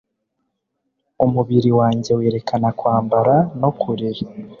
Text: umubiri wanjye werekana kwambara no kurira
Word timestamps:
umubiri 1.25 1.69
wanjye 1.79 2.11
werekana 2.19 2.69
kwambara 2.79 3.33
no 3.61 3.69
kurira 3.79 4.23